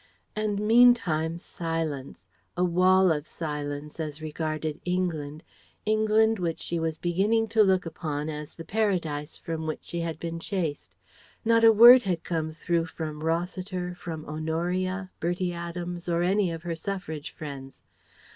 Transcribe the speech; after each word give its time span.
And 0.35 0.59
meantime, 0.59 1.37
silence, 1.37 2.25
a 2.57 2.63
wall 2.63 3.11
of 3.11 3.27
silence 3.27 3.99
as 3.99 4.19
regarded 4.19 4.81
England 4.83 5.43
England 5.85 6.39
which 6.39 6.59
she 6.59 6.79
was 6.79 6.97
beginning 6.97 7.47
to 7.49 7.61
look 7.61 7.85
upon 7.85 8.27
as 8.27 8.55
the 8.55 8.65
paradise 8.65 9.37
from 9.37 9.67
which 9.67 9.83
she 9.83 9.99
had 9.99 10.17
been 10.19 10.39
chased. 10.39 10.95
Not 11.45 11.63
a 11.63 11.71
word 11.71 12.01
had 12.01 12.23
come 12.23 12.51
through 12.51 12.85
from 12.87 13.23
Rossiter, 13.23 13.93
from 13.93 14.25
Honoria, 14.25 15.11
Bertie 15.19 15.53
Adams, 15.53 16.09
or 16.09 16.23
any 16.23 16.49
of 16.49 16.63
her 16.63 16.73
Suffrage 16.73 17.29
friends. 17.29 17.83